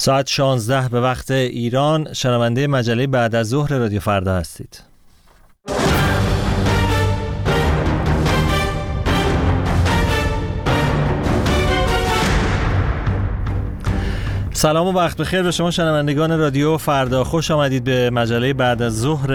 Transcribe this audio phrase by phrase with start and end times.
[0.00, 4.82] ساعت 16 به وقت ایران شنونده مجله بعد از ظهر رادیو فردا هستید.
[14.58, 17.24] سلام و وقت بخیر به شما شنوندگان رادیو فردا.
[17.24, 19.28] خوش آمدید به مجله بعد از ظهر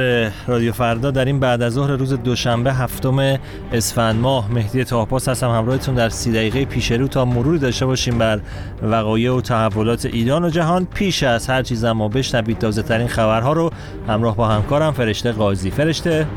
[0.47, 1.11] رادیو فردا.
[1.11, 3.39] در این بعد از ظهر روز دوشنبه هفتم
[3.73, 4.51] اسفند ماه.
[4.51, 5.49] مهدی تاپاس هستم.
[5.49, 8.39] همراهتون در سی دقیقه پیش رو تا مروری داشته باشیم بر
[8.81, 10.85] وقایع و تحولات ایران و جهان.
[10.85, 13.69] پیش از هر چیز ما بشنوید تازه ترین خبرها رو
[14.07, 15.71] همراه با همکارم فرشته قاضی.
[15.71, 16.27] فرشته؟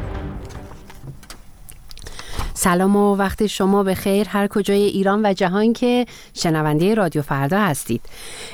[2.58, 7.58] سلام و وقت شما به خیر هر کجای ایران و جهان که شنونده رادیو فردا
[7.58, 8.00] هستید.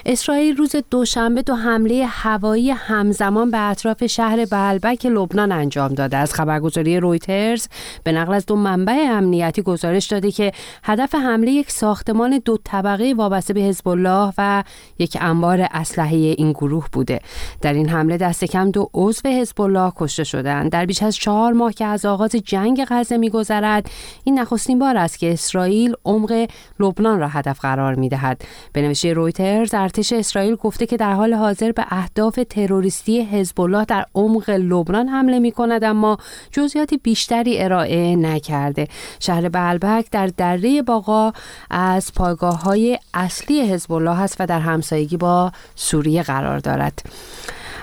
[0.07, 6.17] اسرائیل روز دوشنبه دو حمله هوایی همزمان به اطراف شهر بلبک لبنان انجام داده.
[6.17, 7.69] از خبرگزاری رویترز
[8.05, 10.53] به نقل از دو منبع امنیتی گزارش داده که
[10.85, 14.65] هدف حمله یک ساختمان دو طبقه وابسته به حزب الله و
[14.99, 17.21] یک انبار اسلحه این گروه بوده.
[17.61, 20.71] در این حمله دست کم دو عضو حزب الله کشته شدند.
[20.71, 23.92] در بیش از چهار ماه که از آغاز جنگ غزه میگذرد
[24.25, 26.49] این نخستین بار است که اسرائیل عمق
[26.81, 28.43] لبنان را هدف قرار می دهد.
[28.73, 33.85] به نوشته رویترز ارتش اسرائیل گفته که در حال حاضر به اهداف تروریستی حزب الله
[33.85, 36.17] در عمق لبنان حمله می کند اما
[36.53, 38.89] جزئیات بیشتری ارائه نکرده.
[39.21, 41.33] شهر بلبک در دره باقا
[41.71, 47.03] از پایگاه های اصلی حزب الله است و در همسایگی با سوریه قرار دارد.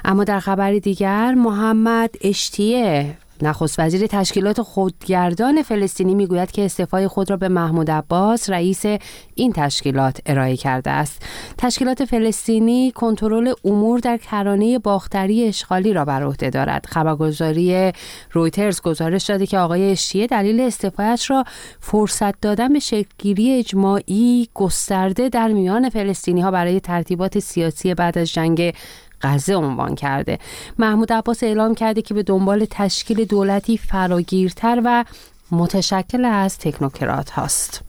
[0.05, 7.29] اما در خبر دیگر محمد اشتیه نخست وزیر تشکیلات خودگردان فلسطینی می‌گوید که استعفای خود
[7.29, 8.85] را به محمود عباس رئیس
[9.35, 11.21] این تشکیلات ارائه کرده است.
[11.57, 16.85] تشکیلات فلسطینی کنترل امور در کرانه باختری اشغالی را بر عهده دارد.
[16.85, 17.91] خبرگزاری
[18.31, 21.43] رویترز گزارش داده که آقای اشتیه دلیل استعفایش را
[21.79, 28.33] فرصت دادن به شکلگیری اجماعی گسترده در میان فلسطینی ها برای ترتیبات سیاسی بعد از
[28.33, 28.73] جنگ
[29.21, 30.39] غزه عنوان کرده.
[30.79, 35.05] محمود عباس اعلام کرده که به دنبال تشکیل دولتی فراگیرتر و
[35.51, 37.81] متشکل از تکنوکرات هاست.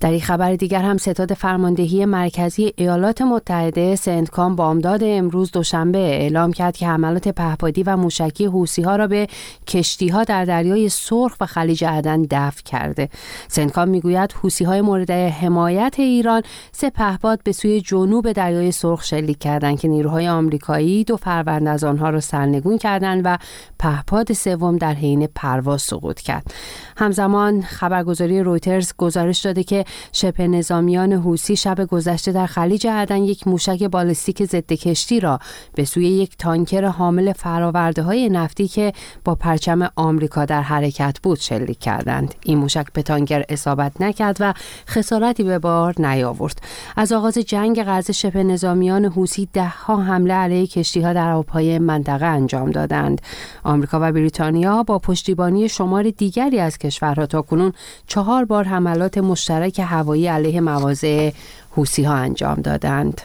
[0.00, 6.52] در این خبر دیگر هم ستاد فرماندهی مرکزی ایالات متحده سنتکام بامداد امروز دوشنبه اعلام
[6.52, 9.26] کرد که حملات پهپادی و موشکی حوسی ها را به
[9.66, 13.08] کشتی ها در دریای سرخ و خلیج عدن دفع کرده.
[13.48, 19.38] سنتکام می‌گوید حوسی های مورد حمایت ایران سه پهپاد به سوی جنوب دریای سرخ شلیک
[19.38, 23.38] کردند که نیروهای آمریکایی دو فروند از آنها را سرنگون کردند و
[23.78, 26.54] پهپاد سوم در حین پرواز سقوط کرد.
[26.96, 33.48] همزمان خبرگزاری رویترز گزارش داده که شبه نظامیان حوسی شب گذشته در خلیج عدن یک
[33.48, 35.38] موشک بالستیک ضد کشتی را
[35.74, 38.92] به سوی یک تانکر حامل فراورده های نفتی که
[39.24, 42.34] با پرچم آمریکا در حرکت بود شلیک کردند.
[42.44, 44.54] این موشک به تانکر اصابت نکرد و
[44.88, 46.58] خسارتی به بار نیاورد.
[46.96, 51.78] از آغاز جنگ غزه شبه نظامیان حوسی ده ها حمله علیه کشتی ها در آبهای
[51.78, 53.20] منطقه انجام دادند.
[53.64, 57.72] آمریکا و بریتانیا با پشتیبانی شمار دیگری از کشورها تا کنون
[58.06, 61.30] چهار بار حملات مشترک هوایی علیه مواضع
[61.76, 63.20] حوثی ها انجام دادند.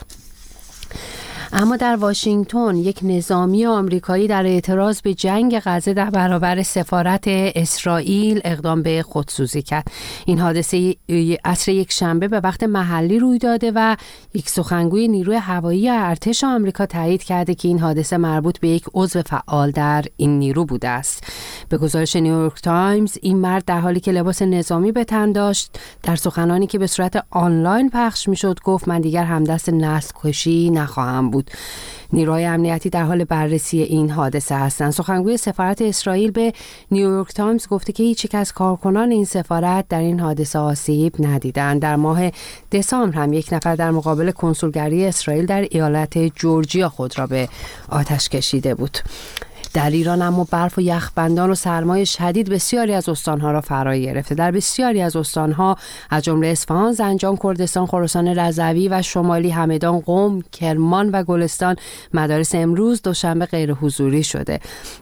[1.57, 8.41] اما در واشنگتن یک نظامی آمریکایی در اعتراض به جنگ غزه در برابر سفارت اسرائیل
[8.45, 9.87] اقدام به خودسوزی کرد.
[10.25, 10.95] این حادثه
[11.45, 13.95] عصر یک شنبه به وقت محلی روی داده و
[14.33, 19.21] یک سخنگوی نیروی هوایی ارتش آمریکا تایید کرده که این حادثه مربوط به یک عضو
[19.21, 21.23] فعال در این نیرو بوده است.
[21.69, 26.15] به گزارش نیویورک تایمز این مرد در حالی که لباس نظامی به تن داشت در
[26.15, 31.44] سخنانی که به صورت آنلاین پخش می‌شد گفت من دیگر همدست نسل کشی نخواهم بود.
[32.13, 34.91] نیروهای امنیتی در حال بررسی این حادثه هستند.
[34.91, 36.53] سخنگوی سفارت اسرائیل به
[36.91, 41.81] نیویورک تایمز گفته که هیچ یک از کارکنان این سفارت در این حادثه آسیب ندیدند.
[41.81, 42.31] در ماه
[42.71, 47.49] دسامبر هم یک نفر در مقابل کنسولگری اسرائیل در ایالت جورجیا خود را به
[47.89, 48.97] آتش کشیده بود.
[49.75, 54.35] در ایران اما برف و یخبندان و سرمای شدید بسیاری از استانها را فرا گرفته.
[54.35, 55.75] در بسیاری از استانها
[56.09, 61.75] از جمله اصفهان زنجان کردستان خراسان رضوی و شمالی همدان قم کرمان و گلستان
[62.13, 64.59] مدارس امروز دوشنبه غیر حضوری شده.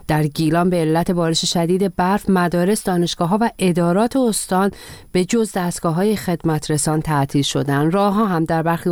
[0.08, 4.70] در گیلان به علت بارش شدید برف مدارس دانشگاه ها و ادارات استان
[5.12, 8.90] به جز دستگاه های خدمت رسان تعطیل شدن راه ها هم در برخی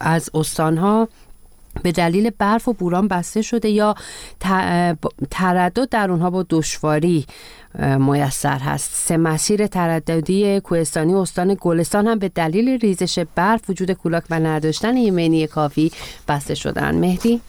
[0.00, 1.08] از استانها
[1.82, 3.94] به دلیل برف و بوران بسته شده یا
[5.30, 7.26] تردد در اونها با دشواری
[7.98, 8.90] میسر هست.
[8.94, 14.96] سه مسیر ترددی کوهستانی استان گلستان هم به دلیل ریزش برف وجود کولاک و نداشتن
[14.96, 15.92] ایمنی کافی
[16.28, 16.94] بسته شدن.
[16.94, 17.40] مهدی؟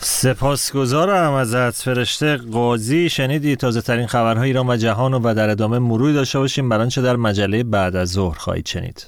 [0.00, 3.08] سپاسگزارم ازت فرشته قاضی.
[3.08, 6.68] شنیدی؟ تازه ترین خبرهای ایران و جهان و در ادامه مروی داشته باشیم.
[6.68, 9.06] برای چه در مجله بعد از ظهر خواهید شنید.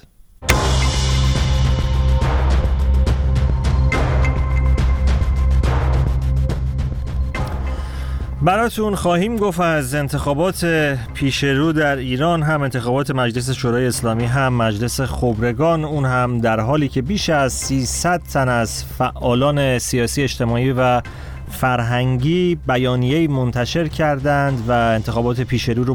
[8.41, 10.65] براتون خواهیم گفت از انتخابات
[11.13, 16.59] پیش رو در ایران هم انتخابات مجلس شورای اسلامی هم مجلس خبرگان اون هم در
[16.59, 21.01] حالی که بیش از 300 تن از فعالان سیاسی اجتماعی و
[21.51, 25.93] فرهنگی بیانیه منتشر کردند و انتخابات پیشرو رو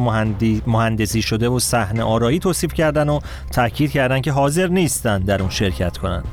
[0.66, 3.20] مهندسی شده و صحنه آرایی توصیف کردند و
[3.52, 6.24] تاکید کردند که حاضر نیستند در اون شرکت کنند.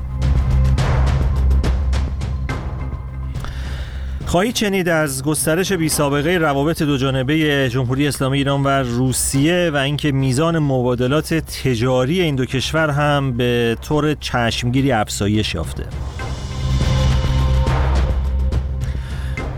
[4.26, 9.76] خواهی چنید از گسترش بی سابقه روابط دو جانبه جمهوری اسلامی ایران و روسیه و
[9.76, 15.86] اینکه میزان مبادلات تجاری این دو کشور هم به طور چشمگیری افزایش یافته.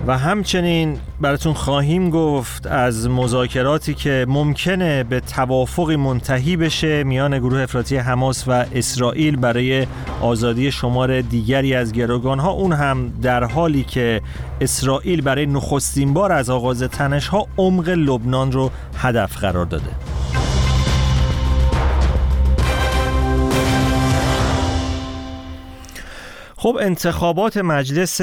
[0.06, 7.60] و همچنین براتون خواهیم گفت از مذاکراتی که ممکنه به توافقی منتهی بشه میان گروه
[7.60, 9.86] افراطی حماس و اسرائیل برای
[10.20, 14.20] آزادی شمار دیگری از گروگان ها اون هم در حالی که
[14.60, 20.13] اسرائیل برای نخستین بار از آغاز تنش ها عمق لبنان رو هدف قرار داده.
[26.64, 28.20] خب انتخابات مجلس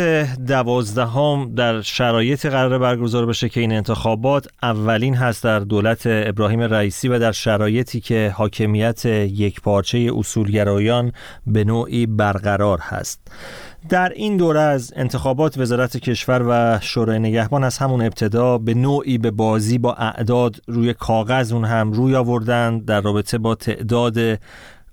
[0.48, 7.08] دوازدهم در شرایط قرار برگزار بشه که این انتخابات اولین هست در دولت ابراهیم رئیسی
[7.08, 11.12] و در شرایطی که حاکمیت یک پارچه اصولگرایان
[11.48, 13.20] به نوعی برقرار هست.
[13.90, 19.18] در این دوره از انتخابات وزارت کشور و شورای نگهبان از همون ابتدا به نوعی
[19.18, 24.18] به بازی با اعداد روی کاغذ اون هم روی آوردند در رابطه با تعداد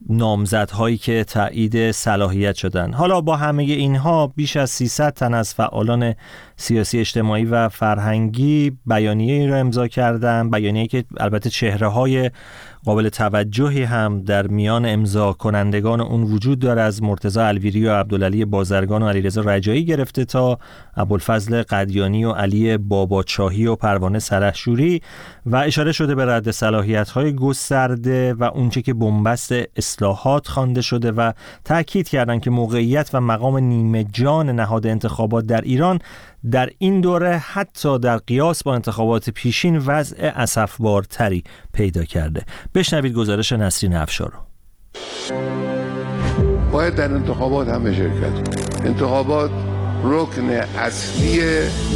[0.08, 2.92] نامزدهایی که تایید صلاحیت شدن.
[2.92, 6.14] حالا با همه اینها بیش از 300 تن از فعالان
[6.56, 10.50] سیاسی اجتماعی و فرهنگی بیانیه را امضا کردن.
[10.50, 12.30] بیانیه که البته چهره های
[12.88, 18.44] قابل توجهی هم در میان امضا کنندگان اون وجود داره از مرتضی الویری و عبدالعلی
[18.44, 20.58] بازرگان و علیرضا رجایی گرفته تا
[20.96, 25.02] ابوالفضل قدیانی و علی باباچاهی و پروانه سرحشوری
[25.46, 31.12] و اشاره شده به رد صلاحیت های گسترده و اونچه که بنبست اصلاحات خوانده شده
[31.12, 31.32] و
[31.64, 35.99] تاکید کردند که موقعیت و مقام نیمه جان نهاد انتخابات در ایران
[36.50, 42.44] در این دوره حتی در قیاس با انتخابات پیشین وضع اسفبارتری پیدا کرده.
[42.75, 44.38] بشنوید گزارش نسرین افشار رو
[46.73, 49.50] باید در انتخابات همه شرکت انتخابات
[50.05, 51.40] رکن اصلی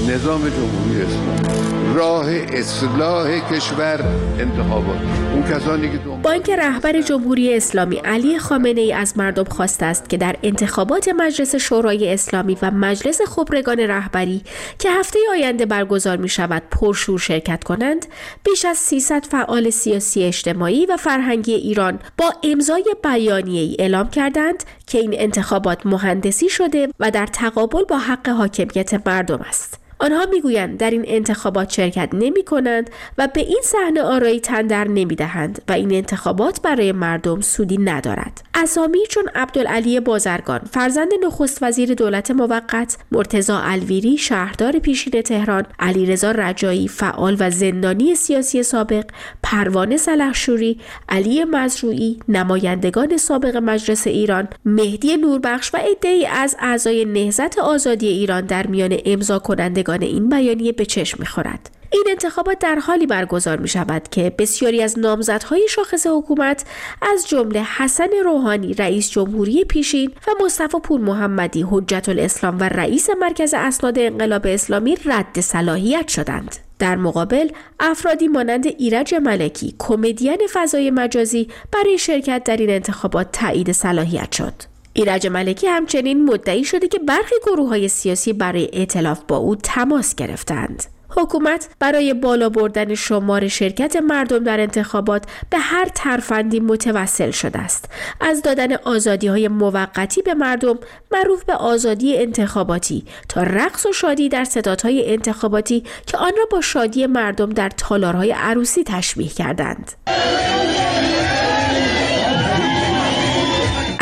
[0.09, 1.82] نظام جمهوری اسلامی.
[1.95, 4.01] راه اصلاح کشور
[4.39, 4.99] انتخابات
[5.33, 10.09] اون کسانی که با اینکه رهبر جمهوری اسلامی علی خامنه ای از مردم خواسته است
[10.09, 14.43] که در انتخابات مجلس شورای اسلامی و مجلس خبرگان رهبری
[14.79, 18.07] که هفته آینده برگزار می شود پرشور شرکت کنند
[18.45, 24.65] بیش از 300 فعال سیاسی اجتماعی و فرهنگی ایران با امضای بیانیه ای اعلام کردند
[24.87, 29.82] که این انتخابات مهندسی شده و در تقابل با حق حاکمیت مردم است.
[30.03, 35.15] آنها می‌گویند در این انتخابات شرکت نمی کنند و به این صحنه آرایی تندر نمی
[35.15, 38.43] دهند و این انتخابات برای مردم سودی ندارد.
[38.55, 46.31] اسامی چون عبدالعلی بازرگان فرزند نخست وزیر دولت موقت مرتزا الویری شهردار پیشین تهران علیرضا
[46.31, 49.05] رجایی فعال و زندانی سیاسی سابق
[49.43, 57.59] پروانه سلحشوری علی مزروعی نمایندگان سابق مجلس ایران مهدی نوربخش و عدهای از اعضای نهضت
[57.59, 61.71] آزادی ایران در میان امضا کنندگان این بیانیه به چشم می‌خورد.
[61.93, 66.65] این انتخابات در حالی برگزار می شود که بسیاری از نامزدهای شاخص حکومت
[67.03, 73.11] از جمله حسن روحانی رئیس جمهوری پیشین و مصطفی پور محمدی حجت الاسلام و رئیس
[73.21, 76.57] مرکز اسناد انقلاب اسلامی رد صلاحیت شدند.
[76.79, 77.49] در مقابل
[77.81, 84.72] افرادی مانند ایرج ملکی کمدین فضای مجازی برای شرکت در این انتخابات تایید صلاحیت شد.
[84.93, 90.15] ایرج ملکی همچنین مدعی شده که برخی گروه های سیاسی برای ائتلاف با او تماس
[90.15, 90.85] گرفتند.
[91.17, 97.89] حکومت برای بالا بردن شمار شرکت مردم در انتخابات به هر ترفندی متوسل شده است
[98.21, 100.79] از دادن آزادی های موقتی به مردم
[101.13, 106.61] معروف به آزادی انتخاباتی تا رقص و شادی در ستادهای انتخاباتی که آن را با
[106.61, 109.93] شادی مردم در تالارهای عروسی تشبیه کردند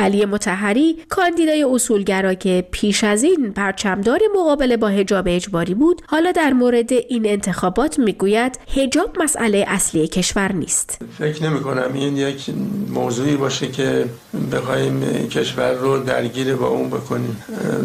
[0.01, 6.33] علی متحری کاندیدای اصولگرا که پیش از این پرچمدار مقابله با حجاب اجباری بود حالا
[6.33, 10.99] در مورد این انتخابات می‌گوید حجاب مسئله اصلی کشور نیست.
[11.19, 12.51] فکر نمی کنم این یک
[12.95, 14.05] موضوعی باشه که
[14.53, 17.37] بخوایم کشور رو درگیر با اون بکنیم.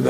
[0.06, 0.10] و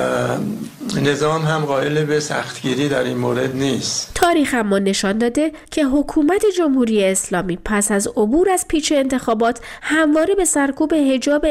[0.99, 4.11] نظام هم قائل به سختگیری در این مورد نیست.
[4.15, 10.35] تاریخ اما نشان داده که حکومت جمهوری اسلامی پس از عبور از پیچ انتخابات همواره
[10.35, 11.45] به سرکوب حجاب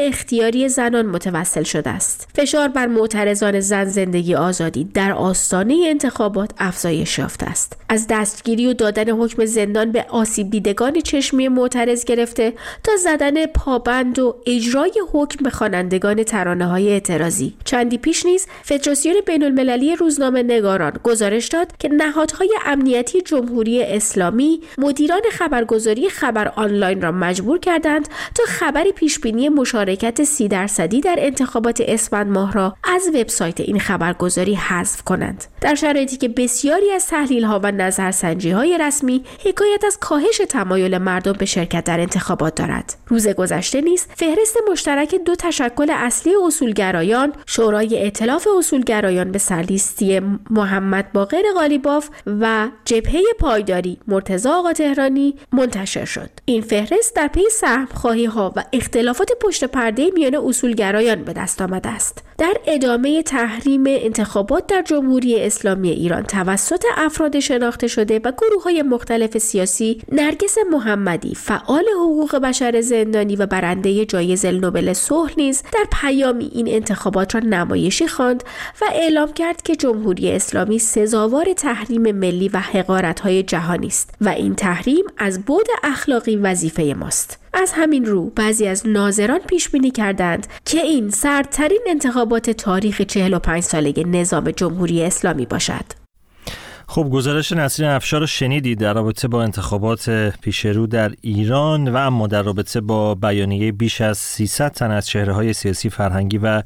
[0.45, 2.29] اختیاری زنان متوسل شده است.
[2.35, 7.77] فشار بر معترضان زن زندگی آزادی در آستانه انتخابات افزایش یافته است.
[7.89, 14.19] از دستگیری و دادن حکم زندان به آسیب دیدگان چشمی معترض گرفته تا زدن پابند
[14.19, 17.53] و اجرای حکم به خوانندگان ترانه های اعتراضی.
[17.65, 24.61] چندی پیش نیز فدراسیون بین المللی روزنامه نگاران گزارش داد که نهادهای امنیتی جمهوری اسلامی
[24.77, 31.81] مدیران خبرگزاری خبر آنلاین را مجبور کردند تا خبر پیشبینی مشارکت سی درصدی در انتخابات
[31.87, 35.43] اسفند ماه را از وبسایت این خبرگزاری حذف کنند.
[35.61, 40.97] در شرایطی که بسیاری از تحلیل ها و نظرسنجی های رسمی حکایت از کاهش تمایل
[40.97, 42.95] مردم به شرکت در انتخابات دارد.
[43.07, 51.11] روز گذشته نیز فهرست مشترک دو تشکل اصلی اصولگرایان شورای ائتلاف اصولگرایان به سرلیستی محمد
[51.13, 56.29] باقر قالیباف و جبهه پایداری مرتضی آقا تهرانی منتشر شد.
[56.45, 61.61] این فهرست در پی سهم خواهی ها و اختلافات پشت پرده میان اصولگرایان به دست
[61.61, 62.23] آمده است.
[62.37, 68.81] در ادامه تحریم انتخابات در جمهوری اسلامی ایران توسط افراد شناخته شده و گروه های
[68.81, 75.85] مختلف سیاسی نرگس محمدی فعال حقوق بشر زندانی و برنده جایزه نوبل صلح نیز در
[76.01, 78.43] پیامی این انتخابات را نمایشی خواند
[78.81, 82.61] و اعلام کرد که جمهوری اسلامی سزاوار تحریم ملی و
[83.23, 87.44] های جهانی است و این تحریم از بود اخلاقی وظیفه ماست.
[87.55, 93.63] از همین رو بعضی از ناظران پیش بینی کردند که این سردترین انتخابات تاریخ 45
[93.63, 96.05] ساله نظام جمهوری اسلامی باشد.
[96.87, 100.09] خب گزارش نسرین افشار رو شنیدید در رابطه با انتخابات
[100.41, 105.33] پیشرو در ایران و اما در رابطه با بیانیه بیش از 300 تن از چهره
[105.33, 106.63] های سیاسی فرهنگی و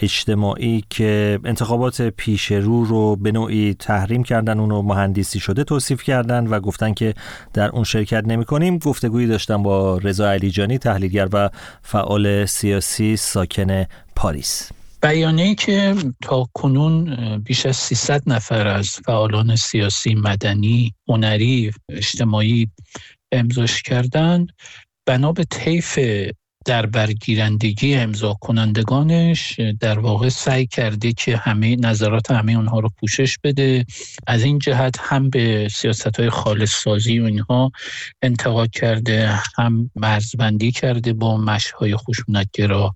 [0.00, 6.46] اجتماعی که انتخابات پیش رو رو به نوعی تحریم کردن اونو مهندسی شده توصیف کردن
[6.46, 7.14] و گفتن که
[7.52, 11.50] در اون شرکت نمی کنیم گفتگویی داشتم با رضا علیجانی تحلیلگر و
[11.82, 13.84] فعال سیاسی ساکن
[14.16, 14.70] پاریس.
[15.02, 22.70] بیانیه‌ای که تا کنون بیش از 300 نفر از فعالان سیاسی، مدنی، هنری، اجتماعی
[23.32, 24.52] امضاش کردند.
[25.06, 25.98] بنا به طیف
[26.64, 33.38] در برگیرندگی امضا کنندگانش در واقع سعی کرده که همه نظرات همه اونها رو پوشش
[33.44, 33.86] بده.
[34.26, 37.72] از این جهت هم به سیاست های خالص سازی و اینها
[38.22, 42.94] انتقاد کرده هم مرزبندی کرده با مشهای خشونتگرا.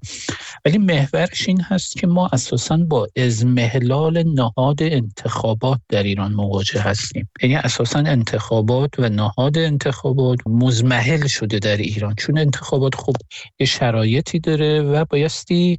[0.65, 7.29] ولی محورش این هست که ما اساسا با ازمهلال نهاد انتخابات در ایران مواجه هستیم.
[7.43, 12.15] یعنی اساسا انتخابات و نهاد انتخابات مزمحل شده در ایران.
[12.19, 13.17] چون انتخابات خب
[13.61, 15.79] یه شرایطی داره و بایستی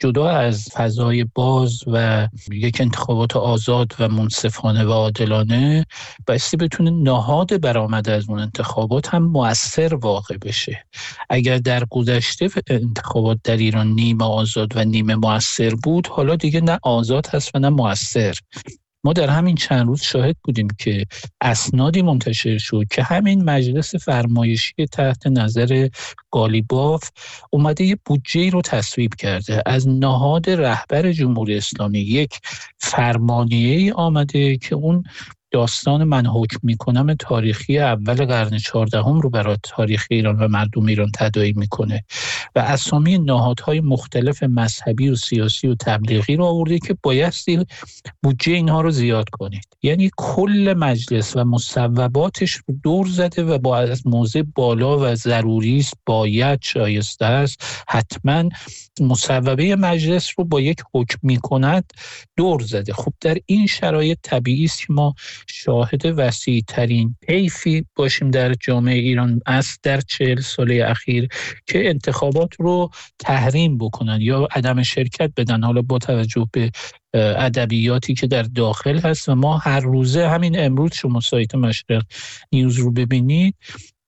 [0.00, 5.86] جدا از فضای باز و یک انتخابات آزاد و منصفانه و عادلانه
[6.26, 10.84] بایستی بتونه نهاد برآمده از اون انتخابات هم موثر واقع بشه.
[11.30, 16.78] اگر در گذشته انتخابات در ایران نیمه آزاد و نیمه موثر بود حالا دیگه نه
[16.82, 18.34] آزاد هست و نه موثر.
[19.08, 21.04] ما در همین چند روز شاهد بودیم که
[21.40, 25.88] اسنادی منتشر شد که همین مجلس فرمایشی تحت نظر
[26.30, 27.10] گالیباف
[27.50, 29.62] اومده یه بودجه رو تصویب کرده.
[29.66, 32.40] از نهاد رهبر جمهوری اسلامی یک
[32.78, 35.04] فرمانیه آمده که اون
[35.50, 41.10] داستان من حکم می‌کنم تاریخی اول قرن چهاردهم رو برای تاریخ ایران و مردم ایران
[41.14, 42.04] تداعی می‌کنه
[42.56, 47.66] و اسامی نهادهای مختلف مذهبی و سیاسی و تبلیغی رو آورده که بایستی
[48.22, 49.64] بودجه اینها رو زیاد کنید.
[49.82, 55.78] یعنی کل مجلس و مصوباتش رو دور زده و با از موضع بالا و ضروری
[55.78, 58.48] است باید شایسته است حتما
[59.00, 61.92] مصوبه مجلس رو با یک حکم می‌کند
[62.36, 62.92] دور زده.
[62.92, 65.14] خب در این شرایط طبیعی است که ما
[65.46, 71.28] شاهد وسیع ترین حیفی باشیم در جامعه ایران است در چهل ساله اخیر
[71.66, 75.62] که انتخابات رو تحریم بکنن یا عدم شرکت بدن.
[75.62, 76.70] حالا با توجه به
[77.14, 82.02] ادبیاتی که در داخل هست و ما هر روزه همین امروز شما سایت مشرق
[82.52, 83.54] نیوز رو ببینید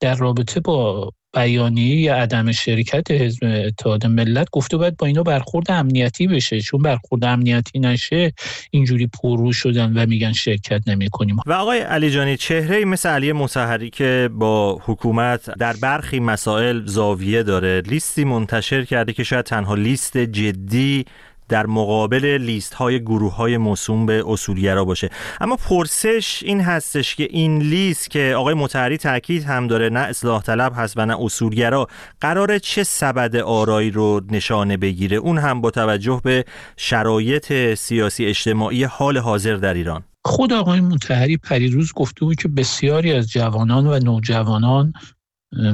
[0.01, 6.27] در رابطه با بیانیه عدم شرکت حزب اتحاد ملت گفته باید با اینا برخورد امنیتی
[6.27, 6.61] بشه.
[6.61, 8.33] چون برخورد امنیتی نشه
[8.71, 13.33] اینجوری پررو شدن و میگن شرکت نمی کنیم و آقای علی جانی چهره مثل علی
[13.33, 19.75] مصحری که با حکومت در برخی مسائل زاویه داره لیستی منتشر کرده که شاید تنها
[19.75, 21.05] لیست جدی
[21.51, 25.11] در مقابل لیست های گروه های موسوم به اصولگرا باشه.
[25.41, 30.43] اما پرسش این هستش که این لیست که آقای متحری تاکید هم داره نه اصلاح
[30.43, 31.87] طلب هست و نه اصولگرا
[32.21, 36.45] قراره چه سبد آرایی رو نشانه بگیره؟ اون هم با توجه به
[36.77, 40.03] شرایط سیاسی اجتماعی حال حاضر در ایران.
[40.25, 44.93] خود آقای متحری پریروز گفته بود که بسیاری از جوانان و نوجوانان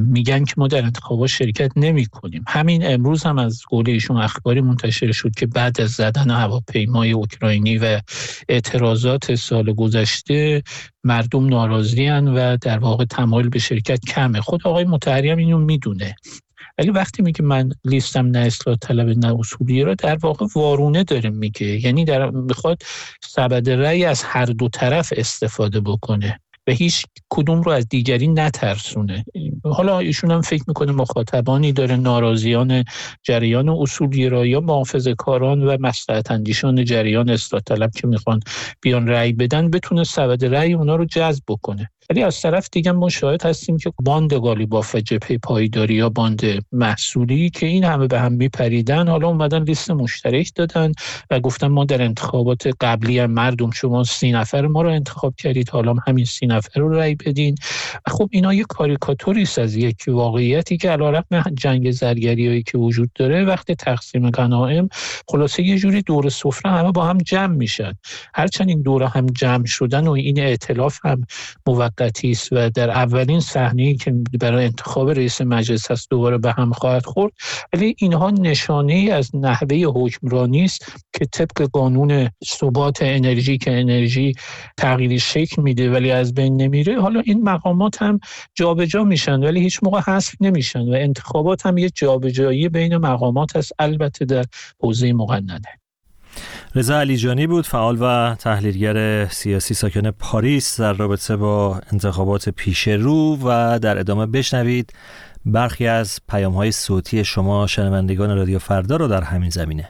[0.00, 4.60] میگن که ما در انتخابات شرکت نمی کنیم همین امروز هم از قول ایشون اخباری
[4.60, 8.00] منتشر شد که بعد از زدن هواپیمای اوکراینی و
[8.48, 10.62] اعتراضات سال گذشته
[11.04, 14.40] مردم ناراضی و در واقع تمایل به شرکت کمه.
[14.40, 16.16] خود آقای متحری هم اینو می‌دونه.
[16.78, 21.30] ولی وقتی میگه من لیستم نه اصلاح طلب نه اصولی را در واقع وارونه داره
[21.30, 21.84] میگه.
[21.84, 22.82] یعنی در می‌خواد
[23.22, 26.40] سبد رأی از هر دو طرف استفاده بکنه.
[26.66, 29.24] و هیچ کدوم رو از دیگری نترسونه.
[29.64, 32.84] حالا ایشون هم فکر می‌کنه مخاطبانی داره ناراضیان
[33.22, 38.40] جریان اصولگرا یا محافظ کاران و مصلحت اندیشان جریان اصلاح طلب که می‌خوان
[38.80, 41.90] بیان رأی بدن بتونه سبد رأی اونا رو جذب بکنه.
[42.10, 46.42] ولی از طرف دیگه ما شاهد هستیم که باند قالیباف و جبهه پایداری یا باند
[46.72, 50.92] محصولی که این همه به هم میپریدن حالا اومدن لیست مشترک دادن
[51.30, 55.68] و گفتن ما در انتخابات قبلی هم مردم شما سی نفر ما رو انتخاب کردید
[55.68, 57.54] حالا همین سی نفر رو رأی بدین.
[58.06, 63.44] خب اینا یه کاریکاتوری است از یک واقعیتی که علیرغم جنگ زرگری که وجود داره
[63.44, 64.88] وقتی تقسیم غنایم
[65.28, 67.92] خلاصه یه جوری دور سفره همه با هم جمع میشن.
[68.34, 71.26] هرچند این دوره هم جمع شدن و این ائتلاف هم
[72.00, 76.72] موقتی است و در اولین صحنه که برای انتخاب رئیس مجلس هست دوباره به هم
[76.72, 77.32] خواهد خورد.
[77.72, 84.34] ولی اینها نشانه ای از نحوه حکمرانی است که طبق قانون ثبات انرژی که انرژی
[84.76, 87.00] تغییری شکل میده ولی از بین نمیره.
[87.00, 88.20] حالا این مقامات هم
[88.54, 93.56] جابجا جا میشن ولی هیچ موقع حذف نمیشن و انتخابات هم یه جابجایی بین مقامات
[93.56, 93.72] است.
[93.78, 94.44] البته در
[94.80, 95.85] حوزه مقننه.
[96.74, 103.36] رضا علیجانی بود فعال و تحلیلگر سیاسی ساکن پاریس در رابطه با انتخابات پیش رو
[103.46, 104.92] و در ادامه بشنوید
[105.46, 109.88] برخی از پیام های صوتی شما شنوندگان رادیو فردا رو در همین زمینه.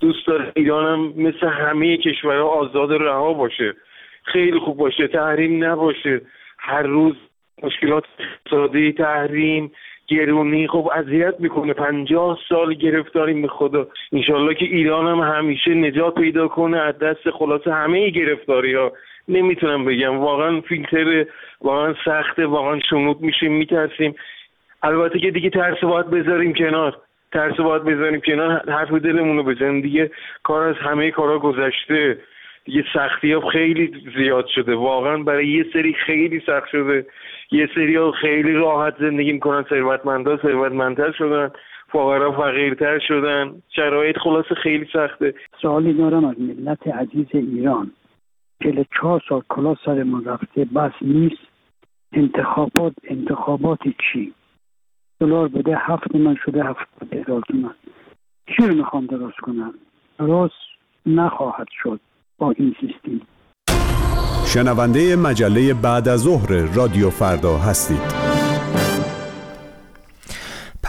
[0.00, 3.74] دوست داره ایرانم مثل همه کشورها آزاد رها باشه.
[4.24, 6.20] خیلی خوب باشه تحریم نباشه.
[6.58, 7.14] هر روز
[7.62, 9.72] مشکلات اقتصادی تحریم
[10.10, 11.72] گرونی خب اذیت می‌کنه.
[11.72, 13.86] پنجاه سال گرفتاریم به خدا.
[14.12, 18.92] انشالله که ایران هم همیشه نجات پیدا کنه از دست خلاصه همه گرفتاری ها
[19.28, 20.18] نمی‌تونم بگم.
[20.18, 21.26] واقعا فیلتر
[21.60, 24.14] واقعا سخته واقعا شنود میشیم میترسیم.
[24.82, 26.96] البته که دیگه ترس باید بذاریم کنار.
[27.32, 28.70] ترس باید بذاریم کنار.
[28.70, 29.80] حرف دلمون رو بزنیم.
[29.80, 30.10] دیگه
[30.42, 32.18] کار از همه کارا گذشته.
[32.64, 34.74] دیگه سختی ها خیلی زیاد شده.
[34.74, 37.06] واقعا برای یه سری خیلی سخت شده.
[37.52, 41.50] یه سری ها خیلی راحت زندگی می‌کنن ثروتمندا ثروتمندتر شدن
[41.88, 43.62] فقرا فقیرتر شدن.
[43.76, 45.34] شرایط خلاص خیلی سخته.
[45.62, 47.90] سوالی دارم از ملت عزیز ایران.
[48.62, 51.50] که چهار سال کلا سرمون رفته بس نیست.
[52.12, 53.78] انتخابات انتخابات
[54.12, 54.32] چی؟
[55.20, 57.74] دلار بده هفت من شده هفت هزار تومن
[58.46, 59.74] چی رو می‌خوام درست کنم؟
[60.18, 60.54] درست
[61.06, 62.00] نخواهد شد.
[62.40, 63.26] با این سیستم.
[64.46, 68.39] شنونده مجله بعد از ظهر رادیو فردا هستید.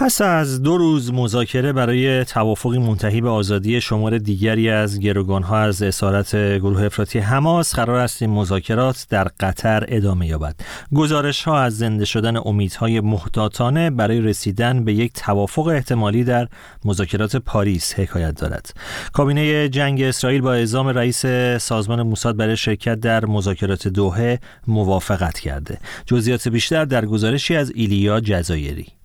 [0.01, 5.81] پس از دو روز مذاکره برای توافقی منتهی به آزادی شمار دیگری از گروگانها از
[5.81, 10.55] اسارت گروه افراطی حماس قرار است این مذاکرات در قطر ادامه یابد.
[10.95, 16.47] گزارش ها از زنده شدن امیدهای محتاطانه برای رسیدن به یک توافق احتمالی در
[16.85, 18.73] مذاکرات پاریس حکایت دارد.
[19.13, 21.25] کابینه جنگ اسرائیل با اعزام رئیس
[21.57, 25.77] سازمان موساد برای شرکت در مذاکرات دوحه موافقت کرده.
[26.05, 29.00] جزئیات بیشتر در گزارشی از ایلیا جزایری.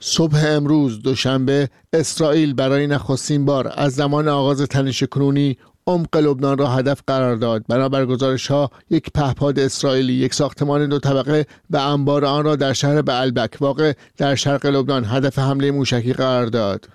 [0.00, 5.56] صبح امروز دوشنبه اسرائیل برای نخستین بار از زمان آغاز تنش کنونی
[5.86, 7.64] عمق لبنان را هدف قرار داد.
[7.68, 12.72] بنابر گزارش ها یک پهپاد اسرائیلی یک ساختمان دو طبقه و انبار آن را در
[12.72, 16.88] شهر بعلبک واقع در شرق لبنان هدف حمله موشکی قرار داد.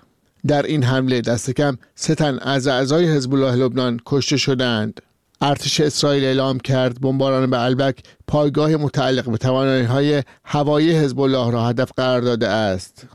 [0.46, 5.00] در این حمله دست کم سه تن از اعضای حزب الله لبنان کشته شدند.
[5.41, 11.51] ارتش اسرائیل اعلام کرد بمباران به البک پایگاه متعلق به توانایی های هوایی حزب الله
[11.51, 13.07] را هدف قرار داده است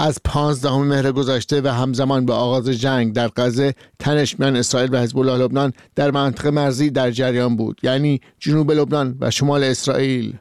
[0.00, 4.98] از 15 مهر گذشته و همزمان به آغاز جنگ در غزه تنش میان اسرائیل و
[4.98, 10.34] حزب الله لبنان در منطقه مرزی در جریان بود یعنی جنوب لبنان و شمال اسرائیل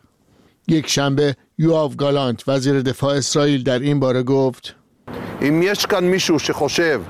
[0.68, 4.76] یک شنبه یواف گالانت وزیر دفاع اسرائیل در این باره گفت
[5.42, 7.02] אם יש כאן מישהו שחושב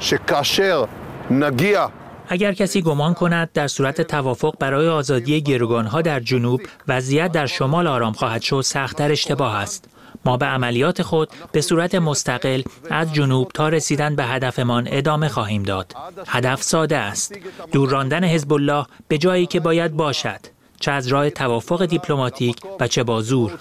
[0.00, 0.84] שכאשר
[1.30, 1.86] נגיע
[2.27, 7.87] اگر کسی گمان کند در صورت توافق برای آزادی گروگانها در جنوب وضعیت در شمال
[7.87, 9.89] آرام خواهد شد سختتر اشتباه است
[10.25, 15.63] ما به عملیات خود به صورت مستقل از جنوب تا رسیدن به هدفمان ادامه خواهیم
[15.63, 15.93] داد.
[16.27, 17.33] هدف ساده است.
[17.71, 20.39] دور راندن حزب الله به جایی که باید باشد.
[20.79, 23.57] چه از راه توافق دیپلماتیک و چه با زور.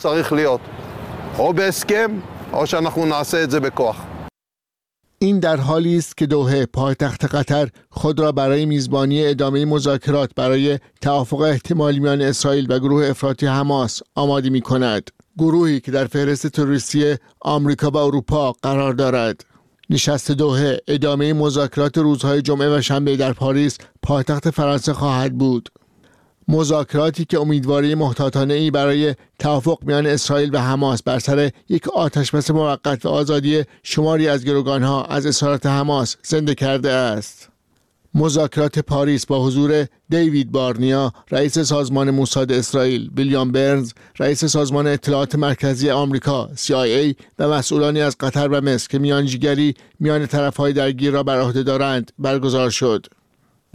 [5.19, 10.79] این در حالی است که دوحه پایتخت قطر خود را برای میزبانی ادامه مذاکرات برای
[11.01, 15.11] توافق احتمالی میان اسرائیل و گروه افراطی حماس آماده می کند.
[15.39, 19.45] گروهی که در فهرست تروریستی آمریکا و اروپا قرار دارد.
[19.91, 25.69] نشست دوحه ادامه مذاکرات روزهای جمعه و شنبه در پاریس پایتخت فرانسه خواهد بود.
[26.49, 32.51] مذاکراتی که امیدواری محتاطانه ای برای توافق میان اسرائیل و حماس بر سر یک آتشبس
[32.51, 37.49] موقت و آزادی شماری از گروگانها از اسارت حماس زنده کرده است.
[38.15, 45.35] مذاکرات پاریس با حضور دیوید بارنیا رئیس سازمان موساد اسرائیل ویلیام برنز رئیس سازمان اطلاعات
[45.35, 51.23] مرکزی آمریکا CIA و مسئولانی از قطر و مصر که میانجیگری میان طرفهای درگیر را
[51.23, 53.07] بر عهده دارند برگزار شد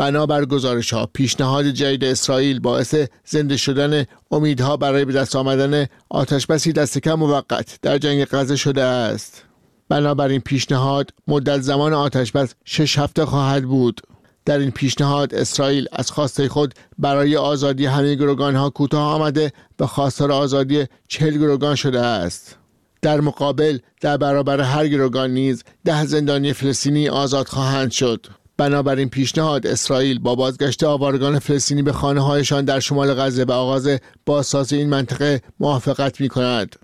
[0.01, 6.73] بنابر گزارش ها پیشنهاد جدید اسرائیل باعث زنده شدن امیدها برای به دست آمدن آتشبسی
[6.73, 9.43] دست کم موقت در جنگ غزه شده است.
[9.89, 14.01] بنابراین پیشنهاد مدت زمان آتشبس شش هفته خواهد بود.
[14.45, 19.85] در این پیشنهاد اسرائیل از خواسته خود برای آزادی همه گروگان ها کوتاه آمده و
[19.85, 22.57] خواستار آزادی چهل گروگان شده است.
[23.01, 28.27] در مقابل در برابر هر گروگان نیز ده زندانی فلسطینی آزاد خواهند شد.
[28.61, 33.89] بنابراین پیشنهاد اسرائیل با بازگشت آوارگان فلسطینی به خانه هایشان در شمال غزه و آغاز
[34.25, 36.75] بازسازی این منطقه موافقت می کند.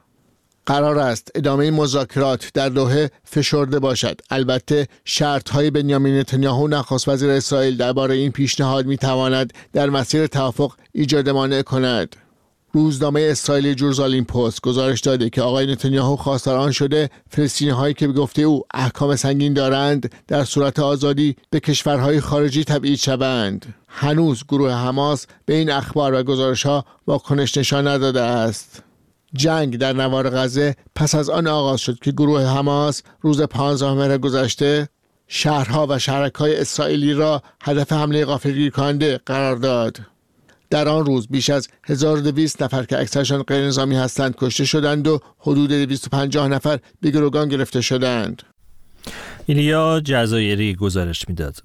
[0.66, 7.30] قرار است ادامه مذاکرات در دوحه فشرده باشد البته شرط های بنیامین نتانیاهو نخست وزیر
[7.30, 12.16] اسرائیل درباره این پیشنهاد می تواند در مسیر توافق ایجاد مانع کند
[12.78, 18.08] روزنامه اسرائیل جورزالین پست گزارش داده که آقای نتانیاهو خواستار آن شده فلسطینی هایی که
[18.08, 24.44] به گفته او احکام سنگین دارند در صورت آزادی به کشورهای خارجی تبعید شوند هنوز
[24.44, 28.84] گروه حماس به این اخبار و گزارش ها واکنش نشان نداده است
[29.34, 34.18] جنگ در نوار غزه پس از آن آغاز شد که گروه حماس روز 15 مهر
[34.18, 34.90] گذشته
[35.28, 40.00] شهرها و شهرک های اسرائیلی را هدف حمله غافلگیر کننده قرار داد.
[40.70, 45.20] در آن روز بیش از 1200 نفر که اکثرشان غیر نظامی هستند کشته شدند و
[45.40, 48.44] حدود 250 نفر به گروگان گرفته شدند.
[49.46, 51.56] ایلیا جزایری گزارش می‌داد.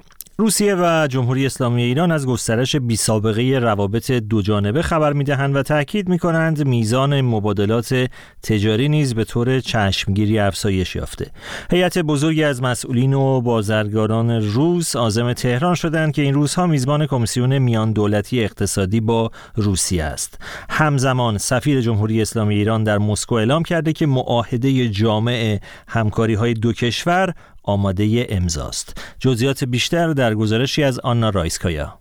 [0.43, 5.63] روسیه و جمهوری اسلامی ایران از گسترش بی سابقه روابط دو جانبه خبر می‌دهند و
[5.63, 8.11] تاکید می کنند میزان مبادلات
[8.43, 11.31] تجاری نیز به طور چشمگیری افزایش یافته.
[11.71, 17.59] هیئت بزرگی از مسئولین و بازرگانان روس عازم تهران شدند که این روزها میزبان کمیسیون
[17.59, 20.39] میان دولتی اقتصادی با روسیه است.
[20.71, 26.73] همزمان سفیر جمهوری اسلامی ایران در مسکو اعلام کرده که معاهده جامع همکاری های دو
[26.73, 29.01] کشور آماده امضاست.
[29.19, 31.99] جزئیات بیشتر در گزارشی از آنا رایسکایا.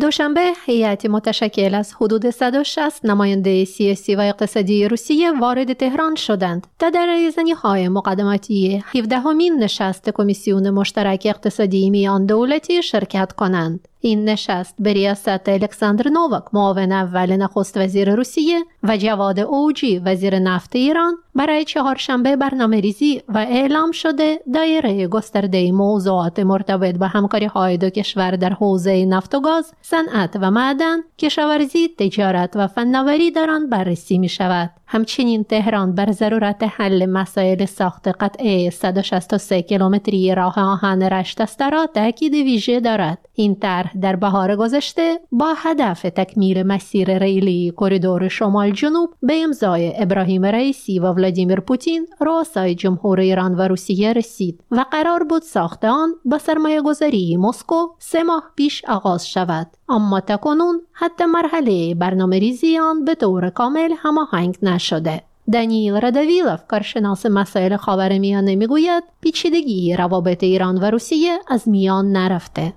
[0.00, 6.90] دوشنبه هیئتی متشکل از حدود 160 نماینده سیاسی و اقتصادی روسیه وارد تهران شدند تا
[6.90, 13.88] در ریزنی های مقدماتی 17 همین نشست کمیسیون مشترک اقتصادی میان دولتی شرکت کنند.
[14.06, 20.38] این نشست به ریاست الکساندر نوواک معاون اول نخست وزیر روسیه و جواد اوجی وزیر
[20.38, 27.46] نفت ایران برای چهارشنبه برنامه ریزی و اعلام شده دایره گسترده موضوعات مرتبط به همکاری
[27.46, 33.30] های دو کشور در حوزه نفت و گاز، صنعت و معدن، کشاورزی، تجارت و فناوری
[33.30, 34.70] در آن بررسی می شود.
[34.86, 42.34] همچنین تهران بر ضرورت حل مسائل ساخت قطعه 163 کیلومتری راه آهن رشت استرا تاکید
[42.34, 49.10] ویژه دارد این طرح در بهار گذشته با هدف تکمیل مسیر ریلی کریدور شمال جنوب
[49.22, 55.24] به امضای ابراهیم رئیسی و ولادیمیر پوتین رؤسای جمهور ایران و روسیه رسید و قرار
[55.24, 59.66] بود ساخت آن با سرمایه گذاری مسکو سه ماه پیش آغاز شود.
[59.88, 65.22] اما تکنون حتی مرحله برنامه ریزی آن به طور کامل هماهنگ نشده.
[65.52, 72.72] دانیل ردویلوف کارشناس مسائل خاورمیانه می‌گوید پیچیدگی روابط ایران و روسیه از میان نرفته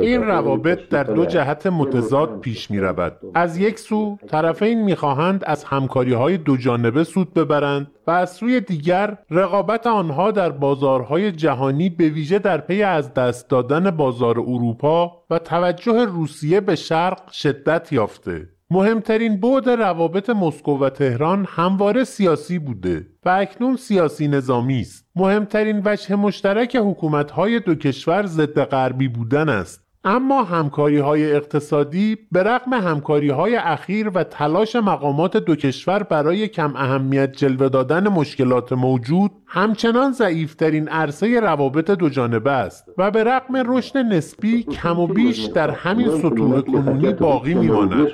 [0.00, 3.16] این روابط در دو جهت متضاد پیش می رود.
[3.34, 8.60] از یک سو طرفین می‌خواهند از همکاری های دو جانبه سود ببرند و از سوی
[8.60, 15.12] دیگر رقابت آنها در بازارهای جهانی به ویژه در پی از دست دادن بازار اروپا
[15.30, 22.58] و توجه روسیه به شرق شدت یافته مهمترین بعد روابط مسکو و تهران همواره سیاسی
[22.58, 25.06] بوده و اکنون سیاسی نظامی است.
[25.16, 29.90] مهمترین وجه مشترک حکومت‌های دو کشور ضد غربی بودن است.
[30.04, 36.48] اما همکاری های اقتصادی به رغم همکاری های اخیر و تلاش مقامات دو کشور برای
[36.48, 43.24] کم اهمیت جلوه دادن مشکلات موجود همچنان ضعیفترین عرصه روابط دو جانبه است و به
[43.24, 48.08] رغم رشد نسبی کم و بیش در همین سطوح کنونی باقی میماند.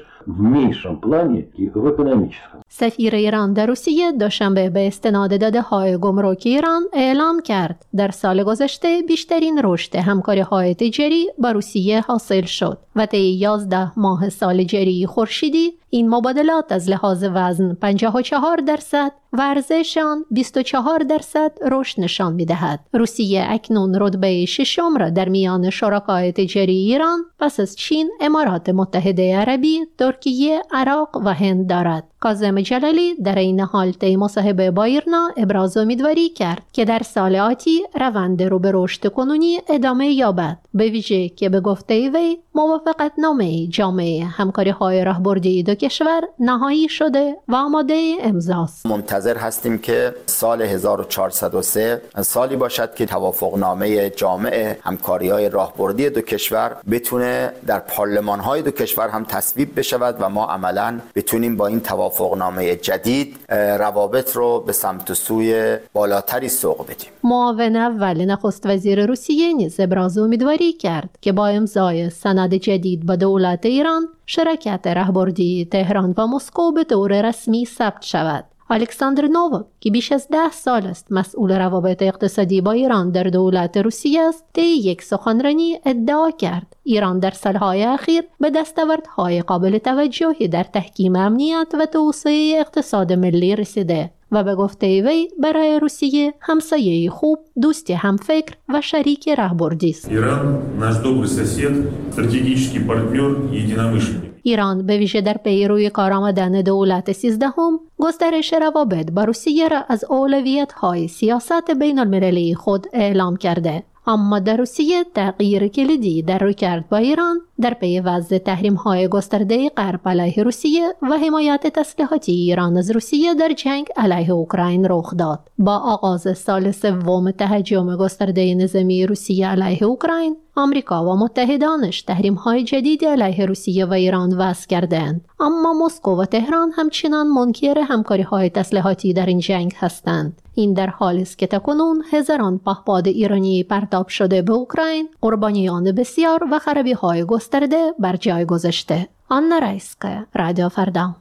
[2.68, 7.86] سفیر ایران در روسیه دوشنبه به استناد داده های گمرکی ایران اعلام کرد.
[7.96, 13.98] در سال گذشته بیشترین رشد همکاری های تجاری با روسیه حاصل شد و طی 11
[13.98, 20.98] ماه سال جری خورشیدی این مبادلات از لحاظ وزن 54 درصد و ارزش آن 24
[20.98, 22.80] درصد رشد نشان می‌دهد.
[22.92, 29.36] روسیه اکنون رتبه ششم را در میان شرکای تجاری ایران پس از چین، امارات متحده
[29.36, 32.04] عربی، ترکیه، عراق و هند دارد.
[32.20, 37.36] کازم جلالی در این حال طی مصاحبه با ایرنا ابراز امیدواری کرد که در سال
[37.36, 43.12] آتی روند رو به رشد کنونی ادامه یابد به ویژه که به گفته وی موافقت
[43.18, 48.86] نامه جامعه همکاری های راهبردی دو کشور نهایی شده و آماده امضاست.
[48.86, 56.76] منتظر هستیم که سال 1403 سالی باشد که توافقنامه جامعه همکاری های راهبردی دو کشور
[56.90, 61.80] بتونه در پارلمان های دو کشور هم تصویب بشود و ما عملا بتونیم با این
[61.80, 63.36] توافقنامه جدید
[63.78, 67.08] روابط رو به سمت سوی بالاتری سوق بدیم.
[67.24, 73.16] معاون اول نخست وزیر روسیه نیز ابراز امیدواری کرد که با امضای سند جدید با
[73.16, 78.44] دولت ایران شرکت رهبردی تهران و مسکو به طور رسمی ثبت شود.
[78.70, 83.76] الکساندر نووک که بیش از ده سال است مسئول روابط اقتصادی با ایران در دولت
[83.76, 86.76] روسیه است طی یک سخنرانی ادعا کرد.
[86.82, 93.56] ایران در سالهای اخیر به دستاوردهای قابل توجهی در تحکیم امنیت و توسعه اقتصاد ملی
[93.56, 100.08] رسیده و به گفته وی برای روسیه همسایه خوب دوست همفکر و شریک رهبردی است.
[100.08, 101.74] ایران نаш добрый сосед
[102.16, 109.24] стратегический партнер единомышленник ایران به ویژه در پیروی کار آمدن دولت سیزدهم گسترش روابط با
[109.24, 113.82] روسیه را از اولویت های سیاست بین المللی خود اعلام کرده.
[114.06, 119.68] اما در روسیه تغییر کلیدی در رویکرد با ایران در پی وضع تحریم های گسترده
[119.68, 125.50] غرب علیه روسیه و حمایت تسلیحاتی ایران از روسیه در جنگ علیه اوکراین رخ داد.
[125.58, 132.64] با آغاز سال سوم تهاجم گسترده نظامی روسیه علیه اوکراین آمریکا و متحدانش تحریم های
[132.64, 138.50] جدیدی علیه روسیه و ایران وضع کردند اما مسکو و تهران همچنان منکر همکاری های
[138.50, 140.42] تسلیحاتی در این جنگ هستند.
[140.54, 146.44] این در حالی است که تکنون هزاران پهپاد ایرانی پرتاب شده به اوکراین قربانیان بسیار
[146.52, 149.08] و خرابی های گسترده بر جای گذاشته.
[149.28, 151.16] آن رایسکه رادیو فردا.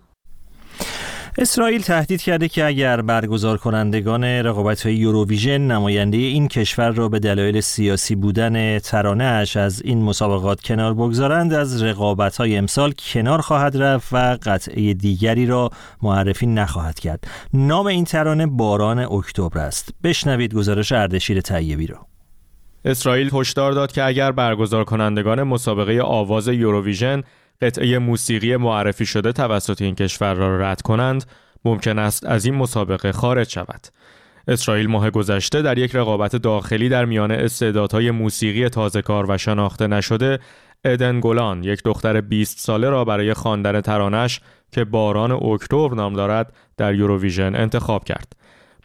[1.37, 7.19] اسرائیل تهدید کرده که اگر برگزار کنندگان رقابت های یوروویژن نماینده این کشور را به
[7.19, 13.41] دلایل سیاسی بودن ترانه اش از این مسابقات کنار بگذارند از رقابت های امسال کنار
[13.41, 15.69] خواهد رفت و قطعه دیگری را
[16.01, 17.27] معرفی نخواهد کرد.
[17.53, 19.89] نام این ترانه باران اکتبر است.
[20.03, 22.14] بشنوید گزارش اردشیر طیبی را
[22.85, 27.23] اسرائیل هشدار داد که اگر برگزار کنندگان مسابقه آواز یوروویژن
[27.61, 31.25] قطعه موسیقی معرفی شده توسط این کشور را رد کنند
[31.65, 33.87] ممکن است از این مسابقه خارج شود
[34.47, 39.87] اسرائیل ماه گذشته در یک رقابت داخلی در میان استعدادهای موسیقی تازه کار و شناخته
[39.87, 40.39] نشده
[40.85, 46.53] ادن گولان یک دختر 20 ساله را برای خواندن ترانش که باران اکتبر نام دارد
[46.77, 48.33] در یوروویژن انتخاب کرد.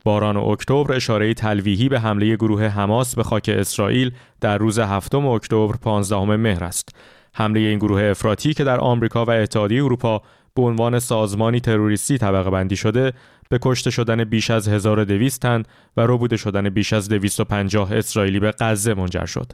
[0.05, 5.77] باران اکتبر اشاره تلویحی به حمله گروه حماس به خاک اسرائیل در روز هفتم اکتبر
[5.77, 6.89] 15 مهر است.
[7.35, 10.23] حمله این گروه افراطی که در آمریکا و اتحادیه اروپا
[10.55, 13.13] به عنوان سازمانی تروریستی طبقه بندی شده
[13.49, 15.63] به کشته شدن بیش از 1200 تن
[15.97, 19.53] و ربوده شدن بیش از 250 اسرائیلی به غزه منجر شد.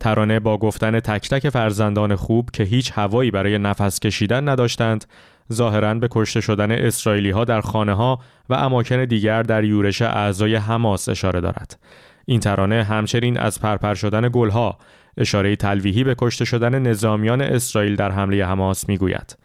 [0.00, 5.04] ترانه با گفتن تک تک فرزندان خوب که هیچ هوایی برای نفس کشیدن نداشتند
[5.52, 10.54] ظاهرا به کشته شدن اسرائیلی ها در خانه ها و اماکن دیگر در یورش اعضای
[10.56, 11.78] حماس اشاره دارد.
[12.26, 14.78] این ترانه همچنین از پرپر شدن گلها
[15.16, 19.36] اشاره تلویحی به کشته شدن نظامیان اسرائیل در حمله حماس می‌گوید.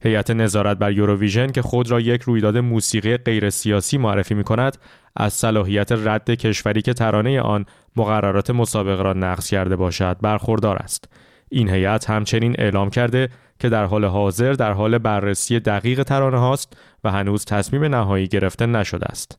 [0.00, 4.76] هیئت نظارت بر یوروویژن که خود را یک رویداد موسیقی غیر سیاسی معرفی می کند
[5.16, 11.08] از صلاحیت رد کشوری که ترانه آن مقررات مسابقه را نقض کرده باشد برخوردار است.
[11.54, 16.76] این هیئت همچنین اعلام کرده که در حال حاضر در حال بررسی دقیق ترانه هاست
[17.04, 19.38] و هنوز تصمیم نهایی گرفته نشده است.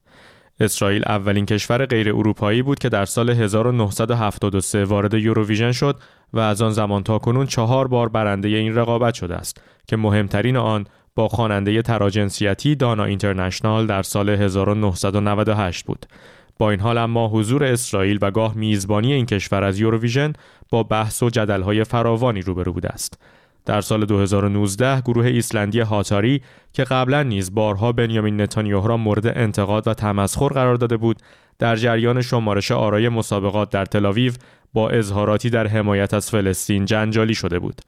[0.59, 5.99] اسرائیل اولین کشور غیر اروپایی بود که در سال 1973 وارد یوروویژن شد
[6.33, 10.57] و از آن زمان تا کنون چهار بار برنده این رقابت شده است که مهمترین
[10.57, 16.05] آن با خواننده تراجنسیتی دانا اینترنشنال در سال 1998 بود.
[16.59, 20.33] با این حال اما حضور اسرائیل و گاه میزبانی این کشور از یوروویژن
[20.69, 23.19] با بحث و جدلهای فراوانی روبرو بوده است.
[23.65, 26.41] در سال 2019 گروه ایسلندی هاتاری
[26.73, 31.17] که قبلا نیز بارها بنیامین نتانیاهو را مورد انتقاد و تمسخر قرار داده بود
[31.59, 34.33] در جریان شمارش آرای مسابقات در تلاویو
[34.73, 37.81] با اظهاراتی در حمایت از فلسطین جنجالی شده بود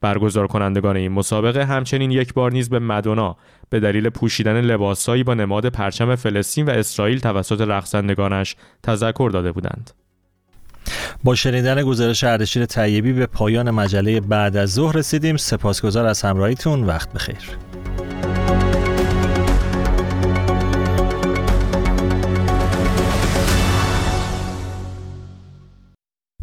[0.00, 3.36] برگزار کنندگان این مسابقه همچنین یک بار نیز به مدونا
[3.70, 9.90] به دلیل پوشیدن لباسهایی با نماد پرچم فلسطین و اسرائیل توسط رقصندگانش تذکر داده بودند.
[11.24, 15.36] با شنیدن گزارش اردشیر طیبی به پایان مجله بعد از ظهر رسیدیم.
[15.36, 16.84] سپاسگزار از همراهیتون.
[16.84, 17.69] وقت بخیر.